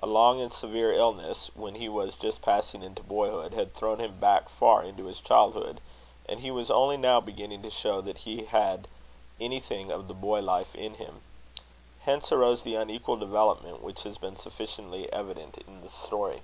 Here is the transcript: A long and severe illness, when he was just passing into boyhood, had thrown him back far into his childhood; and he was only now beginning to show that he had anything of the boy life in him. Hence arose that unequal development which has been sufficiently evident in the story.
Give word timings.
A 0.00 0.06
long 0.06 0.40
and 0.40 0.52
severe 0.52 0.92
illness, 0.92 1.50
when 1.56 1.74
he 1.74 1.88
was 1.88 2.14
just 2.14 2.40
passing 2.42 2.84
into 2.84 3.02
boyhood, 3.02 3.54
had 3.54 3.74
thrown 3.74 3.98
him 3.98 4.20
back 4.20 4.48
far 4.48 4.84
into 4.84 5.06
his 5.06 5.18
childhood; 5.20 5.80
and 6.28 6.38
he 6.38 6.52
was 6.52 6.70
only 6.70 6.96
now 6.96 7.20
beginning 7.20 7.60
to 7.62 7.70
show 7.70 8.00
that 8.00 8.18
he 8.18 8.44
had 8.44 8.86
anything 9.40 9.90
of 9.90 10.06
the 10.06 10.14
boy 10.14 10.38
life 10.40 10.76
in 10.76 10.94
him. 10.94 11.22
Hence 12.02 12.30
arose 12.30 12.62
that 12.62 12.80
unequal 12.82 13.16
development 13.16 13.82
which 13.82 14.04
has 14.04 14.16
been 14.16 14.36
sufficiently 14.36 15.12
evident 15.12 15.58
in 15.66 15.80
the 15.80 15.88
story. 15.88 16.42